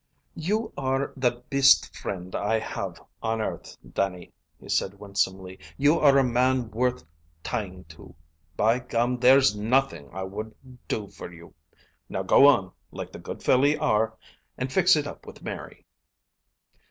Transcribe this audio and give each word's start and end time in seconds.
"You 0.33 0.73
are 0.77 1.13
the 1.15 1.43
bist 1.51 1.95
frind 1.95 2.33
I 2.33 2.57
have 2.57 2.99
on 3.21 3.39
earth, 3.39 3.77
Dannie," 3.87 4.33
he 4.59 4.67
said 4.67 4.95
winsomely. 4.95 5.59
"You 5.77 5.99
are 5.99 6.17
a 6.17 6.23
man 6.23 6.71
worth 6.71 7.03
tying 7.43 7.83
to. 7.89 8.15
By 8.57 8.79
gum, 8.79 9.19
there's 9.19 9.55
NOTHING 9.55 10.09
I 10.11 10.23
wouldn't 10.23 10.87
do 10.87 11.07
for 11.09 11.31
you! 11.31 11.53
Now 12.09 12.23
go 12.23 12.47
on, 12.47 12.71
like 12.89 13.11
the 13.11 13.19
good 13.19 13.43
fellow 13.43 13.65
you 13.65 13.79
are, 13.79 14.17
and 14.57 14.73
fix 14.73 14.95
it 14.95 15.05
up 15.05 15.27
with 15.27 15.43
Mary." 15.43 15.85